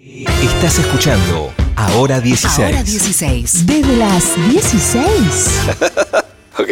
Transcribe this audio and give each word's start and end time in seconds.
Estás 0.00 0.78
escuchando 0.78 1.52
Ahora 1.74 2.20
16. 2.20 2.58
Ahora 2.58 2.82
16. 2.84 3.66
Desde 3.66 3.96
las 3.96 4.48
16. 4.48 5.50
ok. 6.58 6.68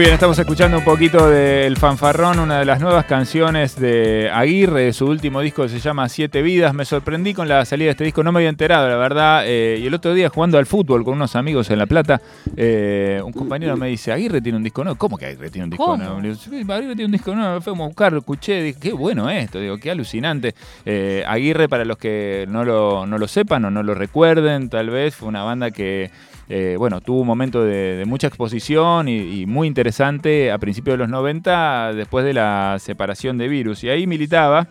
Muy 0.00 0.06
bien, 0.06 0.14
estamos 0.14 0.38
escuchando 0.38 0.78
un 0.78 0.84
poquito 0.84 1.28
del 1.28 1.76
Fanfarrón, 1.76 2.38
una 2.38 2.60
de 2.60 2.64
las 2.64 2.80
nuevas 2.80 3.04
canciones 3.04 3.78
de 3.78 4.30
Aguirre, 4.32 4.84
de 4.84 4.92
su 4.94 5.04
último 5.04 5.42
disco 5.42 5.64
que 5.64 5.68
se 5.68 5.78
llama 5.78 6.08
Siete 6.08 6.40
Vidas. 6.40 6.72
Me 6.72 6.86
sorprendí 6.86 7.34
con 7.34 7.48
la 7.48 7.66
salida 7.66 7.88
de 7.88 7.90
este 7.90 8.04
disco, 8.04 8.22
no 8.24 8.32
me 8.32 8.38
había 8.38 8.48
enterado, 8.48 8.88
la 8.88 8.96
verdad. 8.96 9.42
eh, 9.44 9.78
y 9.78 9.86
el 9.86 9.92
otro 9.92 10.14
día 10.14 10.30
jugando 10.30 10.56
al 10.56 10.64
fútbol 10.64 11.04
con 11.04 11.16
unos 11.16 11.36
amigos 11.36 11.68
en 11.68 11.76
La 11.80 11.84
Plata, 11.84 12.18
eh, 12.56 13.20
un 13.22 13.34
compañero 13.34 13.76
me 13.76 13.88
dice, 13.88 14.10
Aguirre 14.10 14.40
tiene 14.40 14.56
un 14.56 14.64
disco 14.64 14.82
nuevo. 14.82 14.96
¿Cómo 14.96 15.18
que 15.18 15.26
Aguirre 15.26 15.50
tiene 15.50 15.64
un 15.64 15.70
disco 15.70 15.84
¿Cómo? 15.84 15.98
nuevo? 15.98 16.18
Le 16.18 16.28
digo, 16.30 16.40
"Sí, 16.40 16.48
Aguirre 16.48 16.94
tiene 16.96 17.04
un 17.04 17.12
disco 17.12 17.34
nuevo, 17.34 17.60
fuimos 17.60 17.84
a 17.84 17.88
buscar, 17.88 18.12
lo 18.14 18.20
escuché, 18.20 18.62
dije, 18.62 18.78
qué 18.80 18.92
bueno 18.94 19.28
esto, 19.28 19.60
digo, 19.60 19.76
qué 19.76 19.90
alucinante. 19.90 20.54
Eh, 20.86 21.24
Aguirre, 21.28 21.68
para 21.68 21.84
los 21.84 21.98
que 21.98 22.46
no 22.48 22.64
lo, 22.64 23.04
no 23.04 23.18
lo 23.18 23.28
sepan 23.28 23.66
o 23.66 23.70
no 23.70 23.82
lo 23.82 23.94
recuerden, 23.94 24.70
tal 24.70 24.88
vez, 24.88 25.14
fue 25.14 25.28
una 25.28 25.42
banda 25.42 25.70
que 25.70 26.10
eh, 26.52 26.74
bueno, 26.76 27.00
tuvo 27.00 27.20
un 27.20 27.28
momento 27.28 27.62
de, 27.62 27.96
de 27.96 28.04
mucha 28.06 28.26
exposición 28.26 29.08
y, 29.08 29.40
y 29.40 29.46
muy 29.46 29.68
interesante 29.68 30.50
a 30.50 30.58
principios 30.58 30.94
de 30.94 30.98
los 30.98 31.08
90, 31.08 31.94
después 31.94 32.24
de 32.24 32.34
la 32.34 32.76
separación 32.80 33.38
de 33.38 33.46
Virus. 33.46 33.84
Y 33.84 33.88
ahí 33.88 34.08
militaba 34.08 34.66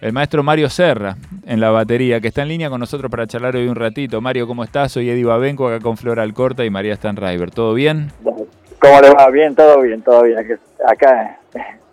el 0.00 0.14
maestro 0.14 0.42
Mario 0.42 0.70
Serra 0.70 1.16
en 1.46 1.60
la 1.60 1.70
batería, 1.70 2.18
que 2.20 2.28
está 2.28 2.40
en 2.40 2.48
línea 2.48 2.70
con 2.70 2.80
nosotros 2.80 3.10
para 3.10 3.26
charlar 3.26 3.54
hoy 3.54 3.68
un 3.68 3.76
ratito. 3.76 4.22
Mario, 4.22 4.46
¿cómo 4.46 4.64
estás? 4.64 4.92
Soy 4.92 5.10
Eddie 5.10 5.24
Babenco, 5.24 5.68
acá 5.68 5.80
con 5.80 5.98
Flora 5.98 6.22
Alcorta 6.22 6.64
y 6.64 6.70
María 6.70 6.96
Stanriver. 6.96 7.50
¿Todo 7.50 7.74
bien? 7.74 8.10
¿Cómo 8.80 9.00
le 9.00 9.10
va? 9.10 9.30
Bien, 9.30 9.54
todo 9.54 9.82
bien, 9.82 10.00
todo 10.00 10.22
bien. 10.22 10.38
Acá 10.88 11.38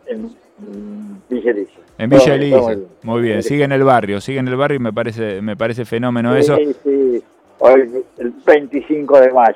en, 0.07 0.31
Villa 1.29 1.51
Elisa. 1.51 1.79
En 1.97 2.09
Villa 2.09 2.35
Elisa. 2.35 2.77
Muy 3.03 3.21
bien, 3.21 3.43
sigue 3.43 3.65
en 3.65 3.73
el 3.73 3.83
barrio, 3.83 4.21
sigue 4.21 4.39
en 4.39 4.47
el 4.47 4.55
barrio 4.55 4.77
y 4.77 4.79
me 4.79 4.93
parece, 4.93 5.41
me 5.41 5.57
parece 5.57 5.83
fenómeno 5.83 6.33
eso. 6.37 6.55
Sí, 6.55 6.75
sí. 6.83 7.23
Hoy, 7.59 8.03
el 8.17 8.33
25 8.45 9.19
de 9.21 9.31
mayo. 9.33 9.55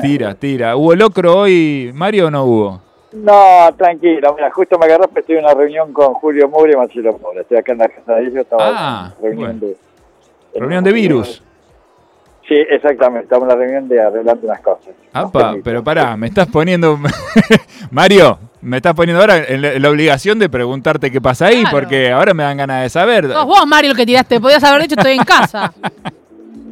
Tira, 0.00 0.34
tira. 0.34 0.76
¿Hubo 0.76 0.94
locro 0.94 1.38
hoy, 1.38 1.90
Mario, 1.94 2.26
o 2.26 2.30
no 2.30 2.44
hubo? 2.44 2.82
No, 3.12 3.68
tranquilo. 3.76 4.34
Mira, 4.36 4.50
justo 4.50 4.78
me 4.78 4.86
agarró 4.86 5.08
estoy 5.14 5.36
en 5.36 5.44
una 5.44 5.54
reunión 5.54 5.92
con 5.92 6.14
Julio 6.14 6.48
Moura 6.48 6.72
y 6.72 6.76
Marcelo 6.76 7.18
Moura. 7.20 7.40
Estoy 7.42 7.58
acá 7.58 7.72
en 7.72 7.78
la 7.78 7.88
casa 7.88 8.14
de 8.14 8.22
ellos. 8.22 8.36
Estaba 8.36 8.62
Ah, 8.76 9.12
en 9.16 9.22
reunión 9.22 9.58
bueno. 9.60 9.74
de... 10.52 10.58
Reunión 10.60 10.84
de 10.84 10.92
virus. 10.92 11.42
Sí, 12.48 12.56
exactamente. 12.68 13.24
Estamos 13.24 13.44
en 13.44 13.48
la 13.48 13.54
reunión 13.64 13.88
de 13.88 14.00
arreglando 14.02 14.46
unas 14.46 14.60
cosas. 14.60 14.88
Apa, 15.12 15.54
pero 15.62 15.82
pará, 15.84 16.16
me 16.16 16.26
estás 16.26 16.48
poniendo. 16.48 16.98
Mario, 17.92 18.38
me 18.60 18.78
estás 18.78 18.94
poniendo 18.94 19.20
ahora 19.20 19.38
en 19.46 19.62
la, 19.62 19.72
en 19.74 19.82
la 19.82 19.90
obligación 19.90 20.38
de 20.40 20.48
preguntarte 20.48 21.12
qué 21.12 21.20
pasa 21.20 21.46
ahí, 21.46 21.60
Claro. 21.62 21.76
porque 21.78 22.10
ahora 22.10 22.34
me 22.34 22.42
dan 22.42 22.56
ganas 22.56 22.82
de 22.82 22.88
saber. 22.90 23.30
Sos 23.32 23.46
vos, 23.46 23.64
Mario, 23.68 23.92
el 23.92 23.96
que 23.96 24.04
tiraste. 24.06 24.40
Podías 24.40 24.64
haber 24.64 24.82
dicho 24.82 24.96
estoy 24.96 25.12
en 25.12 25.24
casa. 25.24 25.72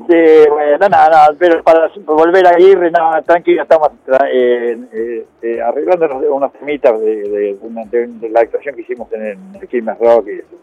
Sí, 0.08 0.14
bueno, 0.50 0.78
no, 0.80 0.88
no, 0.88 1.38
pero 1.38 1.62
para 1.62 1.90
volver 2.06 2.46
a 2.46 2.50
Aguirre, 2.50 2.90
no, 2.90 3.22
tranquilo, 3.26 3.62
estamos 3.62 3.90
eh, 4.32 4.78
eh, 4.90 5.26
eh, 5.42 5.60
arreglándonos 5.60 6.22
de 6.22 6.28
unas 6.30 6.50
temitas 6.54 6.98
de, 6.98 7.16
de, 7.28 7.58
de- 7.90 8.06
de 8.06 8.28
la 8.30 8.40
actuación 8.40 8.74
que 8.74 8.80
hicimos 8.80 9.12
en 9.12 9.20
el, 9.22 9.32
en 9.32 9.56
el 9.60 9.68
Quilmes 9.68 9.98
Rock. 9.98 10.28
Y 10.28 10.38
eso. 10.38 10.56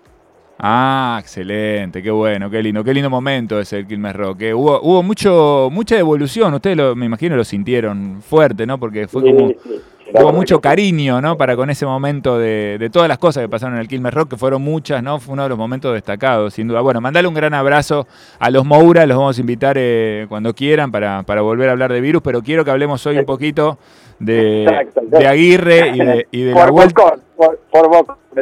Ah, 0.57 1.17
excelente, 1.21 2.01
qué 2.01 2.09
bueno, 2.09 2.49
qué 2.49 2.63
lindo, 2.63 2.83
qué 2.83 2.91
lindo 2.93 3.09
momento 3.09 3.59
ese 3.59 3.77
el 3.79 3.87
Quilmes 3.87 4.15
Rock. 4.15 4.37
que 4.39 4.53
hubo, 4.55 4.79
hubo 4.81 5.03
mucho, 5.03 5.69
mucha 5.71 5.99
evolución, 5.99 6.51
ustedes 6.55 6.77
lo, 6.77 6.95
me 6.95 7.05
imagino 7.05 7.35
lo 7.35 7.43
sintieron 7.43 8.21
fuerte, 8.23 8.65
¿no? 8.65 8.79
Porque 8.79 9.07
fue 9.07 9.21
como. 9.21 9.49
Sí, 9.49 9.57
sí, 9.63 9.69
la 9.69 9.94
Hubo 10.13 10.31
mucho 10.31 10.61
cariño, 10.61 11.19
¿no? 11.19 11.35
Para 11.35 11.55
con 11.55 11.69
ese 11.69 11.85
momento 11.85 12.37
de, 12.37 12.77
de 12.79 12.89
todas 12.89 13.07
las 13.07 13.17
cosas 13.17 13.41
que 13.41 13.49
pasaron 13.49 13.75
en 13.75 13.81
el 13.81 13.87
Quilmes 13.87 14.13
Rock, 14.13 14.31
que 14.31 14.37
fueron 14.37 14.61
muchas, 14.61 15.01
¿no? 15.01 15.19
Fue 15.19 15.33
uno 15.33 15.43
de 15.43 15.49
los 15.49 15.57
momentos 15.57 15.93
destacados, 15.93 16.53
sin 16.53 16.67
duda. 16.67 16.81
Bueno, 16.81 17.01
mandale 17.01 17.27
un 17.27 17.33
gran 17.33 17.53
abrazo 17.55 18.07
a 18.37 18.49
los 18.51 18.65
Moura, 18.65 19.05
los 19.07 19.17
vamos 19.17 19.37
a 19.37 19.41
invitar 19.41 19.77
eh, 19.79 20.27
cuando 20.29 20.53
quieran 20.53 20.91
para, 20.91 21.23
para 21.23 21.41
volver 21.41 21.69
a 21.69 21.71
hablar 21.71 21.91
de 21.91 22.01
virus, 22.01 22.21
pero 22.21 22.43
quiero 22.43 22.63
que 22.63 22.71
hablemos 22.71 23.05
hoy 23.07 23.17
un 23.17 23.25
poquito 23.25 23.79
de, 24.19 24.63
Exacto, 24.63 25.01
de 25.05 25.27
Aguirre 25.27 25.89
y 25.93 25.99
de, 25.99 26.27
y 26.31 26.43
de 26.43 26.53
la 26.53 26.61
por 26.61 26.71
vuelta. 26.71 27.01
Bocón, 27.03 27.19
por, 27.35 27.59
por 27.71 27.87
Bocón. 27.89 28.15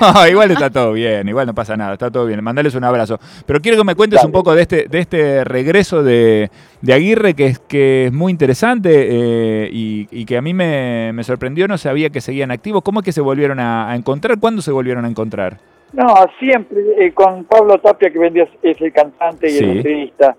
No, 0.00 0.26
igual 0.26 0.50
está 0.50 0.70
todo 0.70 0.92
bien, 0.94 1.28
igual 1.28 1.46
no 1.46 1.54
pasa 1.54 1.76
nada, 1.76 1.92
está 1.92 2.10
todo 2.10 2.24
bien. 2.24 2.42
Mandales 2.42 2.74
un 2.74 2.84
abrazo. 2.84 3.18
Pero 3.44 3.60
quiero 3.60 3.76
que 3.76 3.84
me 3.84 3.94
cuentes 3.94 4.16
Dale. 4.18 4.26
un 4.28 4.32
poco 4.32 4.54
de 4.54 4.62
este, 4.62 4.86
de 4.88 4.98
este 4.98 5.44
regreso 5.44 6.02
de, 6.02 6.50
de 6.80 6.92
Aguirre, 6.94 7.34
que 7.34 7.46
es, 7.46 7.58
que 7.58 8.06
es 8.06 8.12
muy 8.12 8.30
interesante 8.32 8.90
eh, 8.94 9.68
y, 9.70 10.08
y 10.10 10.24
que 10.24 10.38
a 10.38 10.42
mí 10.42 10.54
me, 10.54 11.12
me 11.12 11.22
sorprendió, 11.22 11.68
no 11.68 11.76
sabía 11.76 12.08
que 12.08 12.22
seguían 12.22 12.50
activos. 12.50 12.82
¿Cómo 12.82 13.00
es 13.00 13.04
que 13.04 13.12
se 13.12 13.20
volvieron 13.20 13.60
a, 13.60 13.90
a 13.90 13.94
encontrar? 13.96 14.38
¿Cuándo 14.40 14.62
se 14.62 14.70
volvieron 14.70 15.04
a 15.04 15.08
encontrar? 15.08 15.58
No, 15.92 16.06
siempre, 16.38 16.78
eh, 16.98 17.12
con 17.12 17.44
Pablo 17.44 17.78
Tapia, 17.78 18.10
que 18.10 18.18
vendía, 18.18 18.48
es 18.62 18.80
el 18.80 18.92
cantante 18.92 19.48
y 19.48 19.50
Sí. 19.52 19.64
el 19.64 19.76
letrista, 19.76 20.34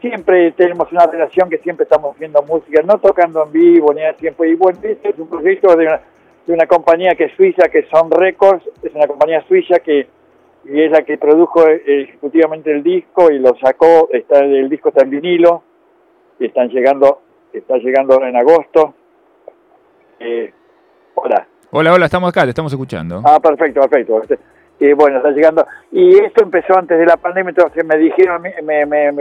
siempre 0.00 0.52
tenemos 0.52 0.90
una 0.92 1.06
relación 1.06 1.48
que 1.48 1.58
siempre 1.58 1.84
estamos 1.84 2.14
haciendo 2.14 2.42
música, 2.42 2.82
no 2.82 2.98
tocando 2.98 3.44
en 3.44 3.52
vivo 3.52 3.92
ni 3.92 4.02
a 4.02 4.14
tiempo. 4.14 4.44
Y 4.44 4.54
bueno, 4.54 4.78
este 4.82 5.10
es 5.10 5.18
un 5.18 5.28
proyecto 5.28 5.74
de 5.76 5.86
una, 5.86 6.00
de 6.46 6.52
una 6.52 6.66
compañía 6.66 7.14
que 7.14 7.24
es 7.24 7.32
suiza, 7.36 7.68
que 7.68 7.86
son 7.92 8.10
Records, 8.10 8.64
es 8.82 8.94
una 8.94 9.06
compañía 9.06 9.44
suiza 9.46 9.78
que 9.80 10.08
y 10.64 10.82
es 10.82 10.90
la 10.90 11.02
que 11.02 11.16
produjo 11.16 11.66
eh, 11.66 12.02
ejecutivamente 12.02 12.70
el 12.70 12.82
disco 12.82 13.30
y 13.30 13.38
lo 13.38 13.56
sacó, 13.56 14.08
está 14.12 14.40
el 14.40 14.68
disco 14.68 14.90
está 14.90 15.04
en 15.04 15.10
vinilo, 15.10 15.62
y 16.38 16.46
están 16.46 16.68
llegando, 16.68 17.22
está 17.52 17.76
llegando 17.76 18.22
en 18.22 18.36
agosto. 18.36 18.94
Eh, 20.18 20.52
hola. 21.14 21.46
Hola, 21.70 21.94
hola, 21.94 22.06
estamos 22.06 22.30
acá, 22.30 22.42
te 22.42 22.50
estamos 22.50 22.72
escuchando. 22.72 23.22
Ah, 23.24 23.38
perfecto, 23.40 23.80
perfecto. 23.80 24.22
Y 24.80 24.92
bueno, 24.94 25.18
está 25.18 25.30
llegando. 25.30 25.66
Y 25.92 26.16
esto 26.24 26.42
empezó 26.42 26.76
antes 26.76 26.98
de 26.98 27.06
la 27.06 27.18
pandemia, 27.18 27.50
entonces 27.50 27.84
me 27.84 27.98
dijeron, 27.98 28.42
me, 28.42 28.86
me, 28.86 29.12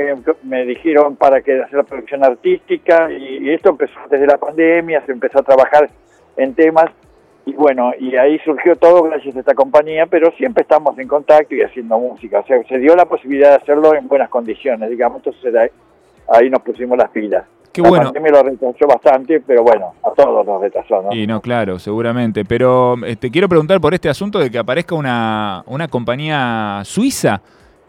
me, 0.44 0.66
dijeron 0.66 1.18
para 1.18 1.42
que 1.42 1.62
hacer 1.62 1.76
la 1.76 1.84
producción 1.84 2.24
artística 2.24 3.12
y, 3.12 3.40
y 3.46 3.54
esto 3.54 3.70
empezó 3.70 4.00
antes 4.00 4.22
de 4.22 4.28
la 4.28 4.38
pandemia, 4.38 5.06
se 5.06 5.12
empezó 5.12 5.40
a 5.40 5.44
trabajar 5.44 5.90
en 6.38 6.56
temas 6.56 6.90
y 7.46 7.54
bueno, 7.54 7.92
y 8.00 8.16
ahí 8.16 8.38
surgió 8.40 8.76
todo 8.76 9.04
gracias 9.04 9.36
a 9.36 9.40
esta 9.40 9.56
compañía, 9.56 10.06
pero 10.06 10.32
siempre 10.38 10.62
estamos 10.62 10.98
en 11.00 11.08
contacto 11.08 11.56
y 11.56 11.62
haciendo 11.62 11.98
música. 11.98 12.40
O 12.40 12.46
sea, 12.46 12.62
se 12.64 12.78
dio 12.78 12.96
la 12.96 13.06
posibilidad 13.06 13.50
de 13.50 13.56
hacerlo 13.56 13.96
en 13.96 14.08
buenas 14.08 14.30
condiciones, 14.30 14.90
digamos, 14.90 15.18
entonces 15.26 15.56
ahí, 15.56 15.70
ahí 16.28 16.50
nos 16.50 16.62
pusimos 16.62 16.98
las 16.98 17.10
pilas. 17.10 17.46
Qué 17.72 17.82
la 17.82 17.90
bueno. 17.90 18.04
pandemia 18.06 18.32
lo 18.32 18.44
retrasó 18.44 18.88
bastante, 18.88 19.42
pero 19.42 19.64
bueno, 19.64 19.94
a 20.04 20.12
todos 20.12 20.46
nos 20.46 20.62
retrasó, 20.62 21.02
¿no? 21.04 21.14
Y 21.14 21.28
no, 21.28 21.40
claro, 21.42 21.78
seguramente. 21.80 22.44
Pero 22.46 22.96
eh, 23.06 23.16
te 23.16 23.30
quiero 23.30 23.48
preguntar 23.48 23.80
por 23.80 23.94
este 23.94 24.10
asunto 24.10 24.40
de 24.40 24.50
que 24.50 24.58
aparezca 24.58 24.96
una, 24.96 25.64
una 25.68 25.88
compañía 25.88 26.82
suiza. 26.84 27.42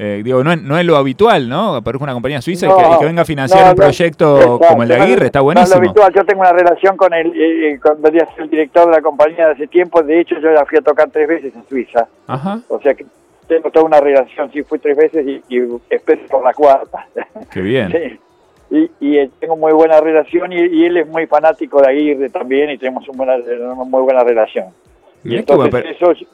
Eh, 0.03 0.23
digo, 0.25 0.43
no 0.43 0.51
es, 0.53 0.63
no 0.63 0.79
es 0.79 0.87
lo 0.87 0.97
habitual, 0.97 1.47
¿no? 1.47 1.75
Aparezca 1.75 2.05
una 2.05 2.15
compañía 2.15 2.41
suiza 2.41 2.67
y, 2.67 2.71
que, 2.71 2.95
y 2.95 2.99
que 3.01 3.05
venga 3.05 3.21
a 3.21 3.25
financiar 3.27 3.65
no, 3.65 3.71
un 3.73 3.77
proyecto 3.77 4.37
exacto, 4.37 4.61
como 4.69 4.83
el 4.83 4.89
de 4.89 4.95
Aguirre, 4.95 5.27
está 5.27 5.41
no 5.41 5.51
es 5.51 5.55
lo 5.57 5.77
buenísimo. 5.77 5.79
habitual. 5.79 6.13
Yo 6.15 6.25
tengo 6.25 6.41
una 6.41 6.53
relación 6.53 6.97
con 6.97 7.13
el, 7.13 7.27
eh, 7.39 7.73
eh, 7.73 7.79
con, 7.81 7.99
el 8.39 8.51
director 8.51 8.87
de 8.87 8.93
la 8.93 9.03
compañía 9.03 9.47
de 9.49 9.53
hace 9.53 9.67
tiempo. 9.67 10.03
De 10.03 10.21
hecho, 10.21 10.37
yo 10.41 10.51
la 10.53 10.65
fui 10.65 10.79
a 10.79 10.81
tocar 10.81 11.11
tres 11.11 11.29
veces 11.29 11.55
en 11.55 11.69
Suiza. 11.69 12.07
Ajá, 12.27 12.61
O 12.69 12.81
sea 12.81 12.95
que 12.95 13.05
tengo 13.47 13.71
toda 13.71 13.85
una 13.85 14.01
relación. 14.01 14.51
Sí, 14.53 14.63
fui 14.63 14.79
tres 14.79 14.97
veces 14.97 15.27
y, 15.27 15.43
y 15.55 15.69
espero 15.91 16.23
por 16.31 16.45
la 16.45 16.55
cuarta. 16.55 17.07
qué 17.51 17.61
bien. 17.61 17.93
Sí. 17.93 18.19
Y, 18.71 18.91
y, 19.01 19.29
tengo 19.41 19.57
muy 19.57 19.73
buena 19.73 20.01
relación 20.01 20.53
y, 20.53 20.57
y 20.61 20.85
él 20.87 20.97
es 20.99 21.09
muy 21.09 21.27
fanático 21.27 21.81
de 21.83 21.89
Aguirre 21.89 22.31
también 22.31 22.71
y 22.71 22.79
tenemos 22.79 23.09
una, 23.09 23.17
buena, 23.37 23.37
una 23.73 23.75
muy 23.85 24.03
buena 24.03 24.23
relación. 24.23 24.67
Y 25.25 25.37
entonces 25.37 25.71
bueno, 25.71 25.89
pero- 25.97 26.15
eso, 26.15 26.27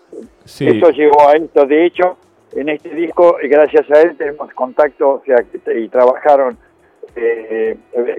Sí. 0.44 0.68
eso 0.68 0.90
llegó 0.90 1.28
a 1.28 1.32
esto. 1.32 1.64
De 1.66 1.86
hecho, 1.86 2.16
en 2.54 2.68
este 2.68 2.90
disco, 2.90 3.38
eh, 3.40 3.48
gracias 3.48 3.90
a 3.90 4.00
él, 4.02 4.16
tenemos 4.16 4.52
contacto, 4.54 5.08
o 5.10 5.22
sea, 5.24 5.36
y 5.74 5.88
trabajaron 5.88 6.56
eh, 7.16 7.76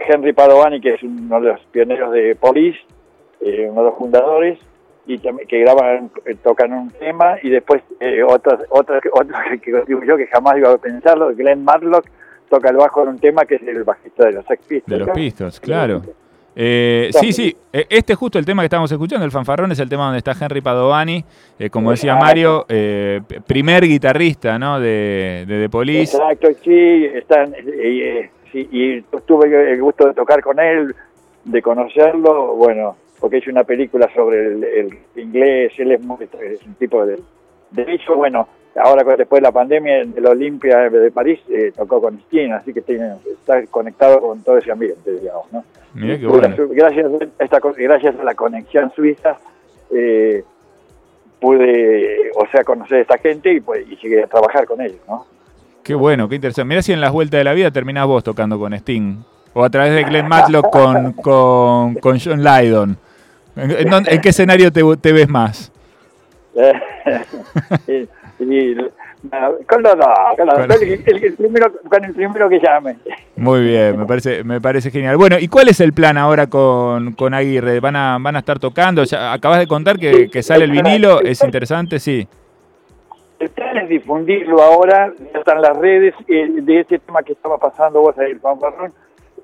Henry 0.08 0.34
Padovani, 0.34 0.82
que 0.82 0.96
es 0.96 1.04
uno 1.04 1.40
de 1.40 1.50
los 1.50 1.60
pioneros 1.72 2.12
de 2.12 2.36
Police, 2.36 2.80
eh, 3.42 3.68
uno 3.70 3.82
de 3.84 3.90
los 3.90 3.98
fundadores, 3.98 4.60
y 5.06 5.20
también 5.20 5.48
que 5.48 5.60
graban, 5.60 6.10
eh, 6.26 6.36
tocan 6.44 6.74
un 6.74 6.90
tema, 6.92 7.38
y 7.42 7.50
después 7.50 7.82
eh, 8.00 8.24
otros, 8.24 8.62
otros, 8.70 9.02
otros 9.14 9.38
que 9.62 9.72
contribuyó 9.72 10.18
que 10.18 10.28
jamás 10.28 10.58
iba 10.58 10.72
a 10.72 10.78
pensarlo, 10.78 11.34
Glenn 11.36 11.64
Matlock, 11.64 12.06
toca 12.50 12.70
el 12.70 12.78
bajo 12.78 13.04
en 13.04 13.10
un 13.10 13.20
tema 13.20 13.46
que 13.46 13.56
es 13.56 13.62
el 13.64 13.84
bajista 13.84 14.26
de 14.26 14.34
los 14.34 14.46
Sex 14.46 14.64
Pistols. 14.66 15.00
De 15.00 15.06
los. 15.06 15.16
Pistols, 15.16 15.60
claro. 15.60 16.02
Eh, 16.60 17.12
sí, 17.12 17.34
sí, 17.34 17.56
eh, 17.72 17.86
este 17.88 18.14
es 18.14 18.20
justo 18.20 18.40
el 18.40 18.46
tema 18.46 18.64
que 18.64 18.66
estamos 18.66 18.92
escuchando, 18.92 19.24
el 19.24 19.32
fanfarrón 19.32 19.72
es 19.72 19.80
el 19.80 19.88
tema 19.88 20.06
donde 20.06 20.18
está 20.18 20.34
Henry 20.42 20.62
Padovani, 20.62 21.24
eh, 21.60 21.70
como 21.70 21.92
decía 21.92 22.16
Mario, 22.16 22.66
eh, 22.68 23.22
primer 23.46 23.84
guitarrista 23.84 24.58
¿no? 24.58 24.80
de, 24.80 25.46
de 25.48 25.62
The 25.62 25.70
Police. 25.70 26.18
Exacto, 26.18 26.48
sí, 26.64 27.06
están, 27.14 27.54
eh, 27.54 27.62
eh, 27.68 28.30
sí, 28.52 28.68
y 28.72 29.02
tuve 29.28 29.72
el 29.72 29.80
gusto 29.80 30.08
de 30.08 30.16
tocar 30.16 30.42
con 30.42 30.60
él, 30.60 30.96
de 31.44 31.62
conocerlo, 31.62 32.56
bueno, 32.56 32.98
porque 33.20 33.38
hizo 33.38 33.52
una 33.52 33.64
película 33.64 34.10
sobre 34.16 34.48
el, 34.48 34.64
el 34.64 34.98
inglés, 35.16 35.74
él 35.78 35.92
es, 35.92 36.02
muy, 36.02 36.18
es 36.24 36.66
un 36.66 36.74
tipo 36.74 37.06
de... 37.06 37.20
De 37.70 37.94
hecho, 37.94 38.16
bueno, 38.16 38.48
ahora 38.82 39.04
después 39.16 39.42
de 39.42 39.48
la 39.48 39.52
pandemia 39.52 40.02
en 40.02 40.14
la 40.22 40.30
Olimpia 40.32 40.90
de 40.90 41.12
París 41.12 41.40
eh, 41.50 41.72
tocó 41.76 42.02
con 42.02 42.18
Sting, 42.20 42.52
así 42.52 42.74
que 42.74 42.82
tiene, 42.82 43.14
está 43.32 43.66
conectado 43.68 44.20
con 44.22 44.42
todo 44.44 44.58
ese 44.58 44.72
ambiente, 44.72 45.12
digamos, 45.20 45.52
¿no? 45.52 45.64
Mirá 45.94 46.18
qué 46.20 46.28
bueno. 46.28 46.56
Gracias, 46.70 47.06
a 47.40 47.44
esta, 47.44 47.60
gracias 47.78 48.16
a 48.20 48.24
la 48.24 48.36
conexión 48.36 48.92
suiza 48.96 49.38
eh, 49.92 50.44
pude, 51.40 52.32
o 52.36 52.46
sea, 52.52 52.64
conocer 52.64 52.98
a 53.00 53.02
esta 53.02 53.18
gente 53.18 53.54
y, 53.54 53.60
pues, 53.62 53.86
y 53.90 53.96
llegué 53.98 54.24
a 54.24 54.28
trabajar 54.28 54.66
con 54.66 54.82
ellos, 54.82 55.00
¿no? 55.08 55.26
Qué 55.84 55.96
bueno, 55.96 56.28
qué 56.28 56.36
interesante. 56.36 56.68
Mirá 56.68 56.82
si 56.82 56.92
en 56.94 57.00
las 57.02 57.12
vueltas 57.12 57.38
de 57.40 57.44
la 57.46 57.54
vida 57.54 57.72
terminás 57.72 58.06
vos 58.08 58.24
tocando 58.24 58.60
con 58.60 58.74
Sting. 58.74 59.18
O 59.54 59.64
a 59.64 59.70
través 59.70 59.94
de 59.94 60.04
Glenn 60.04 60.28
Matlock 60.28 60.70
con, 60.70 61.14
con, 61.14 61.96
con 61.96 62.20
John 62.20 62.44
Lydon. 62.44 62.98
¿En, 63.56 63.72
en 63.72 63.90
dónde- 63.90 64.12
en 64.14 64.22
qué 64.22 64.30
escenario 64.30 64.72
te, 64.72 64.82
te 65.02 65.14
ves 65.14 65.30
más? 65.30 65.72
con 68.38 69.84
los 69.84 69.98
dos, 69.98 70.08
con 70.38 70.46
los 70.48 70.56
Con- 70.56 70.68
dos, 70.68 70.82
el, 70.82 70.92
el- 71.06 71.24
el 71.24 71.34
primero, 71.34 71.72
con 71.90 72.06
el 72.06 72.14
primero 72.14 72.50
que 72.50 72.60
llame. 72.60 72.98
Muy 73.36 73.62
bien, 73.62 73.98
me 74.00 74.06
parece, 74.06 74.44
me 74.44 74.62
parece 74.62 74.92
genial. 74.92 75.18
Bueno, 75.18 75.38
¿y 75.40 75.48
cuál 75.48 75.70
es 75.70 75.80
el 75.80 75.94
plan 75.94 76.18
ahora 76.18 76.48
con, 76.48 77.14
con 77.14 77.34
Aguirre? 77.34 77.80
¿Van 77.80 77.96
a, 77.96 78.18
¿Van 78.20 78.36
a 78.36 78.40
estar 78.40 78.60
tocando? 78.60 79.04
Ya 79.04 79.34
acabas 79.34 79.60
de 79.60 79.68
contar 79.68 79.98
que, 79.98 80.30
que 80.30 80.44
sale 80.44 80.66
el 80.66 80.72
vinilo, 80.72 81.22
es 81.22 81.44
interesante, 81.44 82.00
sí. 82.00 82.28
El 83.40 83.50
plan 83.50 83.78
es 83.78 83.90
difundirlo 83.90 84.62
ahora, 84.64 85.14
ya 85.34 85.40
están 85.40 85.62
las 85.62 85.78
redes, 85.78 86.14
eh, 86.28 86.48
de 86.62 86.80
este 86.80 86.98
tema 87.00 87.22
que 87.22 87.34
estaba 87.34 87.58
pasando 87.60 88.02
vos 88.02 88.18
ahí, 88.18 88.32
el 88.32 88.40
fanfarrón, 88.40 88.92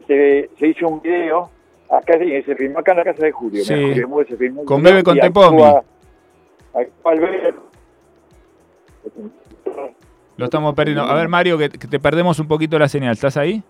se, 0.07 0.49
se 0.57 0.67
hizo 0.67 0.87
un 0.87 0.99
video, 1.01 1.49
acá 1.91 2.17
se 2.17 2.41
se 2.41 2.55
filmó 2.55 2.79
acá 2.79 2.93
en 2.93 2.97
la 2.97 3.03
casa 3.03 3.23
de 3.25 3.31
Julio, 3.31 3.63
Sí. 3.63 4.01
Julio 4.01 4.25
se 4.27 4.35
filmó 4.35 4.65
Con 4.65 4.81
Bebe 4.81 5.03
con 5.03 5.15
y 5.17 5.19
Tepomi. 5.19 5.61
Lo 10.37 10.45
estamos 10.45 10.73
perdiendo. 10.73 11.03
A 11.03 11.13
ver, 11.13 11.27
Mario, 11.27 11.57
que, 11.57 11.69
que 11.69 11.87
te 11.87 11.99
perdemos 11.99 12.39
un 12.39 12.47
poquito 12.47 12.77
la 12.79 12.87
señal. 12.87 13.13
¿Estás 13.13 13.37
ahí? 13.37 13.63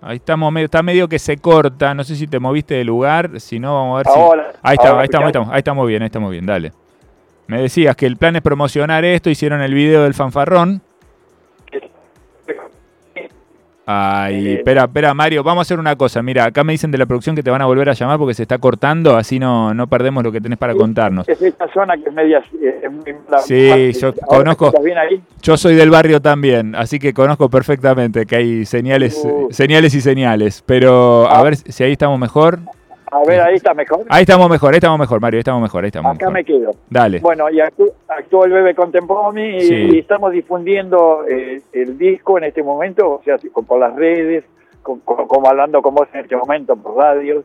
Ahí 0.00 0.16
estamos, 0.16 0.54
está 0.56 0.82
medio 0.82 1.08
que 1.08 1.18
se 1.18 1.38
corta. 1.38 1.94
No 1.94 2.04
sé 2.04 2.16
si 2.16 2.26
te 2.26 2.38
moviste 2.38 2.74
de 2.74 2.84
lugar. 2.84 3.40
Si 3.40 3.58
no, 3.58 3.74
vamos 3.74 3.94
a 3.94 3.98
ver 3.98 4.06
si. 4.06 4.20
Ahí 4.62 4.74
está, 4.74 4.88
ahora, 4.88 5.00
ahí 5.00 5.04
estamos, 5.04 5.24
ahí 5.24 5.28
estamos, 5.28 5.48
ahí 5.50 5.58
estamos 5.58 5.88
bien, 5.88 6.02
ahí 6.02 6.06
estamos 6.06 6.30
bien. 6.30 6.46
Dale. 6.46 6.72
Me 7.46 7.62
decías 7.62 7.96
que 7.96 8.06
el 8.06 8.16
plan 8.16 8.36
es 8.36 8.42
promocionar 8.42 9.04
esto. 9.04 9.30
Hicieron 9.30 9.60
el 9.60 9.74
video 9.74 10.02
del 10.04 10.14
fanfarrón. 10.14 10.82
Ay, 13.90 14.46
Eh, 14.48 14.54
espera, 14.56 14.84
espera, 14.84 15.14
Mario, 15.14 15.42
vamos 15.42 15.60
a 15.60 15.62
hacer 15.62 15.78
una 15.78 15.96
cosa. 15.96 16.20
Mira, 16.22 16.44
acá 16.44 16.62
me 16.62 16.72
dicen 16.72 16.90
de 16.90 16.98
la 16.98 17.06
producción 17.06 17.34
que 17.34 17.42
te 17.42 17.50
van 17.50 17.62
a 17.62 17.64
volver 17.64 17.88
a 17.88 17.94
llamar 17.94 18.18
porque 18.18 18.34
se 18.34 18.42
está 18.42 18.58
cortando, 18.58 19.16
así 19.16 19.38
no, 19.38 19.72
no 19.72 19.86
perdemos 19.86 20.22
lo 20.22 20.30
que 20.30 20.42
tenés 20.42 20.58
para 20.58 20.74
contarnos. 20.74 21.26
Es 21.26 21.40
esta 21.40 21.72
zona 21.72 21.96
que 21.96 22.10
es 22.10 22.14
media... 22.14 22.42
eh, 22.62 22.80
es 22.82 22.92
muy- 22.92 23.14
la- 23.30 23.38
Sí, 23.38 23.92
yo 23.98 24.12
conozco- 24.14 24.66
¿Estás 24.66 24.84
bien 24.84 24.98
ahí? 24.98 25.22
Yo 25.40 25.56
soy 25.56 25.74
del 25.74 25.88
barrio 25.88 26.20
también, 26.20 26.74
así 26.74 26.98
que 26.98 27.14
conozco 27.14 27.48
perfectamente 27.48 28.26
que 28.26 28.36
hay 28.36 28.66
señales, 28.66 29.18
Uh. 29.24 29.48
señales 29.50 29.94
y 29.94 30.02
señales. 30.02 30.62
Pero 30.66 31.26
a 31.26 31.38
Ah. 31.38 31.42
ver 31.42 31.56
si 31.56 31.82
ahí 31.82 31.92
estamos 31.92 32.18
mejor. 32.18 32.58
A 33.10 33.22
ver, 33.26 33.40
ahí 33.40 33.54
está 33.54 33.74
mejor. 33.74 34.00
Ahí 34.08 34.22
estamos 34.22 34.48
mejor, 34.50 34.72
ahí 34.72 34.78
estamos 34.78 34.98
mejor, 34.98 35.20
Mario, 35.20 35.36
ahí 35.38 35.40
estamos 35.40 35.62
mejor, 35.62 35.84
ahí 35.84 35.88
estamos 35.88 36.14
Acá 36.14 36.26
mejor. 36.30 36.32
me 36.34 36.44
quedo. 36.44 36.70
Dale. 36.90 37.20
Bueno, 37.20 37.48
y 37.50 37.58
actú- 37.60 37.92
actuó 38.08 38.44
el 38.44 38.52
Bebe 38.52 38.74
Contempomi 38.74 39.56
y, 39.56 39.60
Sí. 39.60 39.88
y 39.92 39.98
estamos 39.98 40.32
difundiendo 40.32 41.24
eh, 41.28 41.60
el 41.72 41.96
disco 41.98 42.38
en 42.38 42.44
este 42.44 42.62
momento, 42.62 43.10
o 43.14 43.22
sea, 43.24 43.36
con- 43.52 43.64
por 43.64 43.78
las 43.80 43.94
redes, 43.94 44.44
con- 44.82 45.00
con- 45.00 45.26
como 45.26 45.48
hablando 45.48 45.80
con 45.82 45.94
vos 45.94 46.08
en 46.12 46.20
este 46.20 46.36
momento 46.36 46.76
por 46.76 46.96
radio, 46.96 47.42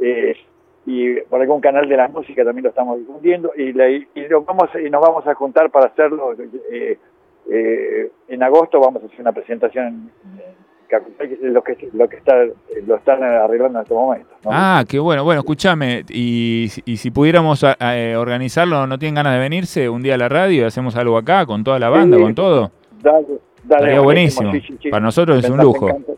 eh, 0.00 0.36
y 0.86 1.14
por 1.22 1.40
algún 1.40 1.60
canal 1.60 1.88
de 1.88 1.96
la 1.96 2.08
música 2.08 2.44
también 2.44 2.64
lo 2.64 2.70
estamos 2.70 2.98
difundiendo, 2.98 3.52
y, 3.56 3.72
la- 3.72 3.88
y 3.90 4.06
lo 4.28 4.42
vamos, 4.42 4.68
y 4.84 4.90
nos 4.90 5.00
vamos 5.00 5.26
a 5.26 5.34
juntar 5.34 5.70
para 5.70 5.86
hacerlo. 5.86 6.32
eh, 6.70 6.98
eh, 7.50 8.10
en 8.28 8.42
agosto 8.42 8.78
vamos 8.78 9.02
a 9.02 9.06
hacer 9.06 9.20
una 9.20 9.32
presentación 9.32 9.86
en, 9.86 9.94
en 10.40 10.54
Capital, 10.92 11.28
que 11.28 11.34
es 11.34 11.40
lo 11.42 11.62
que, 11.62 11.88
lo 11.94 12.08
que 12.08 12.16
está, 12.16 12.34
lo 12.86 12.96
están 12.96 13.22
arreglando 13.22 13.78
en 13.78 13.82
este 13.84 13.94
momento. 13.94 14.28
¿no? 14.44 14.50
Ah, 14.52 14.84
qué 14.88 14.98
bueno. 14.98 15.24
Bueno, 15.24 15.40
escúchame, 15.40 16.04
y, 16.10 16.68
y 16.84 16.96
si 16.98 17.10
pudiéramos 17.10 17.64
a- 17.64 17.76
a, 17.80 17.96
eh, 17.98 18.16
organizarlo, 18.16 18.86
¿no 18.86 18.98
tienen 18.98 19.14
ganas 19.16 19.32
de 19.34 19.38
venirse 19.40 19.88
un 19.88 20.02
día 20.02 20.14
a 20.14 20.18
la 20.18 20.28
radio 20.28 20.62
y 20.62 20.64
hacemos 20.64 20.94
algo 20.96 21.16
acá 21.16 21.46
con 21.46 21.64
toda 21.64 21.78
la 21.78 21.88
banda, 21.88 22.16
Sí. 22.18 22.22
con 22.22 22.34
todo? 22.34 22.70
Dale, 23.02 23.26
dale, 23.64 23.82
Estaría 23.84 24.00
buenísimo. 24.00 24.52
sí, 24.52 24.60
sí, 24.60 24.78
sí. 24.82 24.90
Para 24.90 25.02
nosotros 25.02 25.42
es 25.42 25.50
un 25.50 25.58
lujo. 25.58 25.88
encanta. 25.88 26.12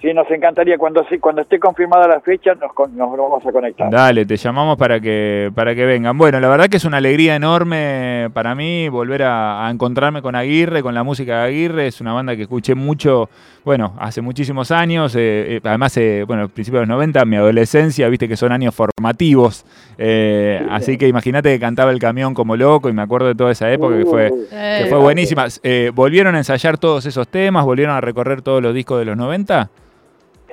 Sí, 0.00 0.14
nos 0.14 0.30
encantaría. 0.30 0.78
Cuando 0.78 1.04
cuando 1.20 1.42
esté 1.42 1.58
confirmada 1.58 2.08
la 2.08 2.20
fecha, 2.20 2.54
nos, 2.54 2.70
nos 2.92 3.10
vamos 3.10 3.44
a 3.44 3.52
conectar. 3.52 3.90
Dale, 3.90 4.24
te 4.24 4.36
llamamos 4.36 4.78
para 4.78 4.98
que, 4.98 5.50
para 5.54 5.74
que 5.74 5.84
vengan. 5.84 6.16
Bueno, 6.16 6.40
la 6.40 6.48
verdad 6.48 6.68
que 6.70 6.78
es 6.78 6.84
una 6.86 6.96
alegría 6.96 7.36
enorme 7.36 8.30
para 8.32 8.54
mí 8.54 8.88
volver 8.88 9.24
a, 9.24 9.66
a 9.66 9.70
encontrarme 9.70 10.22
con 10.22 10.34
Aguirre, 10.36 10.82
con 10.82 10.94
la 10.94 11.02
música 11.02 11.40
de 11.42 11.48
Aguirre. 11.48 11.86
Es 11.86 12.00
una 12.00 12.14
banda 12.14 12.34
que 12.34 12.42
escuché 12.42 12.74
mucho, 12.74 13.28
bueno, 13.62 13.92
hace 13.98 14.22
muchísimos 14.22 14.70
años. 14.70 15.14
eh, 15.16 15.56
eh, 15.56 15.60
además, 15.62 15.94
eh, 15.98 16.24
bueno, 16.26 16.48
principios 16.48 16.80
de 16.80 16.86
los 16.86 16.94
90, 16.96 17.22
mi 17.26 17.36
adolescencia, 17.36 18.08
viste 18.08 18.26
que 18.26 18.36
son 18.38 18.52
años 18.52 18.74
formativos. 18.74 19.66
eh, 19.98 20.66
así 20.70 20.96
que 20.96 21.08
imagínate 21.08 21.52
que 21.52 21.60
cantaba 21.60 21.90
el 21.90 21.98
camión 21.98 22.32
como 22.32 22.56
loco 22.56 22.88
y 22.88 22.94
me 22.94 23.02
acuerdo 23.02 23.28
de 23.28 23.34
toda 23.34 23.50
esa 23.52 23.70
época 23.70 23.98
que 23.98 24.06
fue, 24.06 24.30
Uh, 24.32 24.48
que 24.48 24.82
Eh, 24.82 24.86
fue 24.88 24.98
buenísima. 24.98 25.44
Eh, 25.62 25.90
¿Volvieron 25.94 26.34
a 26.36 26.38
ensayar 26.38 26.78
todos 26.78 27.04
esos 27.04 27.28
temas? 27.28 27.66
¿Volvieron 27.66 27.94
a 27.94 28.00
recorrer 28.00 28.40
todos 28.40 28.62
los 28.62 28.72
discos 28.74 28.98
de 28.98 29.04
los 29.04 29.16
90? 29.18 29.68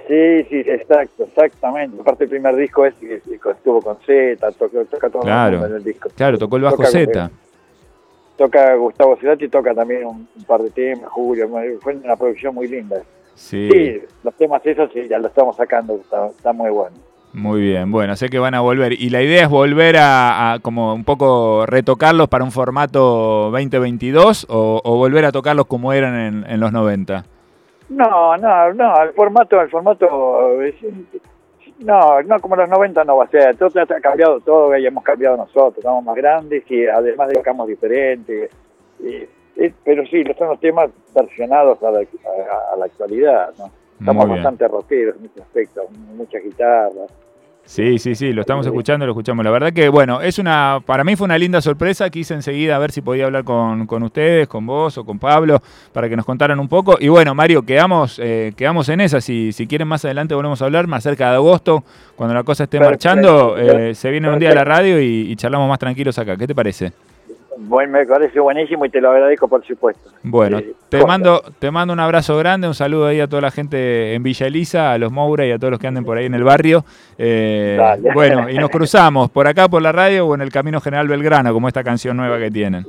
Sí, 0.08 0.44
sí, 0.50 0.64
exacto, 0.66 1.26
exactamente. 1.26 2.00
Aparte 2.00 2.24
el 2.24 2.30
primer 2.30 2.56
disco 2.56 2.86
es 2.86 2.94
que 2.96 3.16
estuvo 3.16 3.82
con 3.82 3.98
Z, 4.06 4.52
toca, 4.54 4.84
toca 4.90 5.10
todo 5.10 5.22
Claro. 5.22 5.66
el 5.66 5.84
disco. 5.84 6.10
Claro, 6.16 6.38
tocó 6.38 6.56
el 6.58 6.64
bajo 6.64 6.84
Z. 6.86 7.30
Toca 8.38 8.76
Gustavo 8.76 9.18
Cerati, 9.18 9.48
toca 9.50 9.74
también 9.74 10.06
un, 10.06 10.28
un 10.36 10.44
par 10.46 10.62
de 10.62 10.70
temas, 10.70 11.10
Julio, 11.10 11.50
fue 11.82 11.96
una 11.96 12.16
producción 12.16 12.54
muy 12.54 12.68
linda. 12.68 12.98
Sí. 13.34 13.68
Sí, 13.72 14.02
los 14.24 14.34
temas 14.36 14.64
esos 14.66 14.92
sí, 14.94 15.08
ya 15.10 15.18
los 15.18 15.28
estamos 15.30 15.56
sacando, 15.56 15.96
está, 15.96 16.28
está 16.28 16.54
muy 16.54 16.70
bueno. 16.70 16.96
Muy 17.34 17.62
bien, 17.62 17.92
bueno, 17.92 18.16
sé 18.16 18.30
que 18.30 18.40
van 18.40 18.54
a 18.54 18.62
volver. 18.62 18.94
Y 18.94 19.10
la 19.10 19.22
idea 19.22 19.44
es 19.44 19.50
volver 19.50 19.98
a, 19.98 20.54
a 20.54 20.60
como 20.60 20.94
un 20.94 21.04
poco 21.04 21.66
retocarlos 21.66 22.30
para 22.30 22.44
un 22.44 22.52
formato 22.52 23.50
2022 23.52 24.46
o, 24.50 24.82
o 24.84 24.96
volver 24.98 25.26
a 25.26 25.32
tocarlos 25.32 25.66
como 25.66 25.92
eran 25.94 26.16
en, 26.16 26.46
en 26.50 26.60
los 26.60 26.72
90. 26.72 27.26
No, 27.90 28.36
no, 28.38 28.74
no, 28.74 29.02
el 29.04 29.14
formato, 29.14 29.62
el 29.62 29.70
formato, 29.70 30.62
es- 30.62 30.76
no, 31.80 32.22
no, 32.24 32.40
como 32.40 32.56
los 32.56 32.68
90 32.70 33.04
no 33.04 33.18
va 33.18 33.26
a 33.26 33.30
ser, 33.30 33.56
todo 33.56 33.70
ha 33.82 33.86
cambiado 34.02 34.40
todo, 34.42 34.76
ya 34.78 34.88
hemos 34.88 35.04
cambiado 35.04 35.38
nosotros, 35.38 35.78
estamos 35.78 36.04
más 36.04 36.16
grandes 36.16 36.64
y 36.70 36.86
además 36.88 37.32
tocamos 37.34 37.68
diferente, 37.68 38.50
y- 39.00 39.28
y- 39.64 39.74
pero 39.84 40.06
sí, 40.08 40.24
son 40.38 40.50
los 40.50 40.60
temas 40.60 40.90
versionados 41.16 41.82
a 41.84 41.92
la, 41.92 42.00
a- 42.00 42.74
a 42.74 42.78
la 42.78 42.86
actualidad, 42.86 43.54
¿no? 43.58 43.70
Estamos 44.00 44.26
bastante 44.36 44.68
rockeros 44.68 45.16
en 45.18 45.26
ese 45.26 45.42
aspecto, 45.42 45.84
muchas 46.16 46.44
guitarras. 46.44 47.12
Sí, 47.68 48.00
sí, 48.00 48.16
sí, 48.16 48.32
lo 48.32 48.42
estamos 48.42 48.66
escuchando, 48.66 49.06
lo 49.06 49.12
escuchamos. 49.12 49.44
La 49.44 49.52
verdad 49.52 49.74
que, 49.74 49.90
bueno, 49.90 50.22
es 50.22 50.40
una, 50.40 50.80
para 50.86 51.04
mí 51.04 51.18
fue 51.18 51.26
una 51.26 51.38
linda 51.38 51.60
sorpresa. 51.60 52.10
Quise 52.10 52.34
enseguida 52.34 52.78
a 52.78 52.80
ver 52.80 52.94
si 52.94 53.02
podía 53.02 53.26
hablar 53.26 53.44
con, 53.44 53.86
con 53.88 54.04
ustedes, 54.04 54.48
con 54.48 54.66
vos 54.66 54.98
o 54.98 55.04
con 55.04 55.20
Pablo, 55.20 55.62
para 55.92 56.08
que 56.08 56.16
nos 56.16 56.26
contaran 56.26 56.62
un 56.62 56.70
poco. 56.70 56.96
Y 56.98 57.10
bueno, 57.10 57.36
Mario, 57.36 57.64
quedamos, 57.64 58.20
eh, 58.24 58.54
quedamos 58.56 58.88
en 58.88 59.02
esa. 59.02 59.20
Si, 59.20 59.52
si 59.52 59.68
quieren 59.68 59.86
más 59.90 60.06
adelante 60.06 60.34
volvemos 60.34 60.62
a 60.62 60.66
hablar, 60.66 60.88
más 60.88 61.04
cerca 61.04 61.30
de 61.30 61.36
agosto, 61.36 61.84
cuando 62.16 62.34
la 62.34 62.44
cosa 62.44 62.64
esté 62.64 62.80
Perfecto. 62.80 63.10
marchando, 63.10 63.58
eh, 63.58 63.94
se 63.94 64.12
viene 64.12 64.30
un 64.32 64.40
día 64.40 64.52
a 64.52 64.56
la 64.56 64.64
radio 64.64 65.02
y, 65.02 65.30
y 65.30 65.36
charlamos 65.36 65.68
más 65.68 65.78
tranquilos 65.78 66.18
acá. 66.18 66.38
¿Qué 66.38 66.48
te 66.48 66.56
parece? 66.56 66.94
Bueno, 67.60 67.94
me 67.94 68.06
parece 68.06 68.40
buenísimo 68.40 68.86
y 68.86 68.90
te 68.90 69.02
lo 69.02 69.12
agradezco 69.12 69.48
por 69.48 69.66
supuesto. 69.66 70.10
Bueno, 70.24 70.60
Eh, 70.60 70.74
te 70.90 71.06
mando, 71.06 71.42
te 71.60 71.72
mando 71.72 71.94
un 71.94 72.00
abrazo 72.00 72.38
grande, 72.38 72.68
un 72.68 72.76
saludo 72.76 73.08
ahí 73.08 73.20
a 73.20 73.28
toda 73.28 73.42
la 73.42 73.52
gente 73.52 74.14
en 74.14 74.24
Villa 74.24 74.48
Elisa, 74.48 74.92
a 74.94 74.98
los 74.98 75.12
Moura 75.12 75.46
y 75.46 75.52
a 75.52 75.58
todos 75.58 75.72
los 75.72 75.80
que 75.80 75.88
anden 75.88 76.06
por 76.06 76.18
ahí 76.18 76.26
en 76.26 76.34
el 76.36 76.44
barrio. 76.44 76.86
Eh, 77.18 77.76
Dale. 77.78 78.14
bueno, 78.14 78.50
y 78.50 78.58
nos 78.58 78.70
cruzamos 78.78 79.30
por 79.32 79.48
acá 79.48 79.68
por 79.68 79.82
la 79.82 79.92
radio 79.92 80.28
o 80.28 80.36
en 80.36 80.42
el 80.42 80.52
Camino 80.52 80.80
General 80.82 81.08
Belgrano, 81.08 81.52
como 81.54 81.68
esta 81.68 81.84
canción 81.84 82.16
nueva 82.18 82.38
que 82.38 82.52
tienen. 82.52 82.86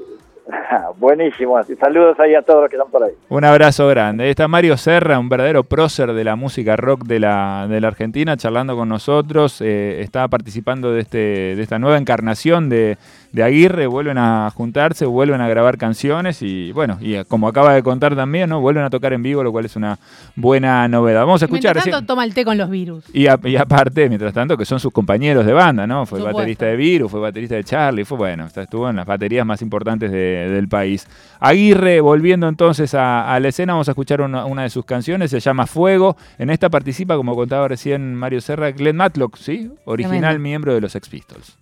buenísimo. 0.99 1.59
Saludos 1.81 2.19
ahí 2.21 2.35
a 2.35 2.43
todos 2.43 2.63
los 2.63 2.71
que 2.71 2.77
están 2.77 2.91
por 2.91 3.03
ahí. 3.03 3.13
Un 3.29 3.45
abrazo 3.45 3.87
grande. 3.89 4.25
Ahí 4.25 4.31
está 4.31 4.49
Mario 4.49 4.77
Serra, 4.77 5.19
un 5.19 5.29
verdadero 5.29 5.65
prócer 5.65 6.13
de 6.13 6.25
la 6.25 6.37
música 6.37 6.77
rock 6.77 7.05
de 7.05 7.21
la, 7.21 7.67
de 7.69 7.81
la 7.81 7.89
Argentina, 7.89 8.37
charlando 8.37 8.77
con 8.77 8.89
nosotros. 8.89 9.61
Eh, 9.61 10.01
está 10.01 10.27
participando 10.29 10.93
de, 10.93 11.01
este, 11.01 11.19
de 11.57 11.63
esta 11.63 11.79
nueva 11.79 11.99
encarnación 11.99 12.69
de, 12.69 12.97
de 13.33 13.43
Aguirre. 13.43 13.87
Vuelven 13.87 14.19
a 14.19 14.51
juntarse, 14.55 15.05
vuelven 15.07 15.41
a 15.41 15.49
grabar 15.49 15.79
canciones 15.79 16.43
y, 16.43 16.73
bueno, 16.73 16.99
y 17.01 17.15
eh, 17.15 17.25
como 17.25 17.49
acaba 17.49 17.75
de 17.75 17.83
contar 17.83 18.15
también, 18.17 18.49
¿no? 18.51 18.61
vuelven 18.61 18.85
a 18.85 18.91
tocar 18.91 19.13
en 19.13 19.23
vivo, 19.23 19.43
lo 19.43 19.53
cual 19.53 19.65
es 19.67 19.77
una 19.77 19.99
buena 20.37 20.87
novedad. 20.89 21.21
Vamos 21.21 21.43
a 21.43 21.45
escuchar. 21.47 21.75
Mientras 21.77 21.93
tanto, 21.97 22.07
toma 22.13 22.25
el 22.25 22.35
té 22.35 22.45
con 22.45 22.57
los 22.59 22.71
virus. 22.71 23.05
Y, 23.13 23.27
a- 23.27 23.39
y 23.45 23.57
aparte, 23.57 24.09
mientras 24.09 24.33
tanto, 24.33 24.57
que 24.57 24.65
son 24.65 24.81
sus 24.81 24.93
compañeros 24.93 25.45
de 25.47 25.53
banda, 25.53 25.87
¿no? 25.87 26.07
Fue 26.07 26.19
Supuesto. 26.19 26.37
baterista 26.39 26.67
de 26.67 26.77
Virus, 26.77 27.11
fue 27.11 27.21
baterista 27.21 27.55
de 27.57 27.65
Charlie, 27.65 28.05
fue 28.05 28.19
bueno, 28.19 28.47
estuvo 28.47 28.89
en 28.89 28.97
las 28.97 29.07
baterías 29.07 29.45
más 29.47 29.61
importantes 29.63 30.11
de- 30.11 30.49
del 30.51 30.69
país. 30.69 31.07
Aguirre, 31.41 32.01
volviendo 32.01 32.49
entonces 32.49 32.95
a, 32.95 33.33
a 33.33 33.41
la 33.41 33.49
escena, 33.49 33.73
vamos 33.75 33.89
a 33.89 33.93
escuchar 33.93 34.21
una, 34.21 34.45
una 34.45 34.63
de 34.63 34.71
sus 34.71 34.85
canciones, 34.85 35.31
se 35.31 35.41
llama 35.41 35.67
Fuego. 35.67 36.17
En 36.39 36.51
esta 36.51 36.69
participa, 36.69 37.17
como 37.17 37.35
contaba 37.35 37.69
recién 37.69 38.15
Mario 38.15 38.41
Serra, 38.41 38.71
Glenn 38.73 38.97
Matlock, 38.97 39.37
¿sí? 39.37 39.71
Original 39.85 40.21
Tremendo. 40.21 40.43
miembro 40.43 40.75
de 40.75 40.81
los 40.81 40.93
Sex 40.93 41.09
Pistols. 41.09 41.57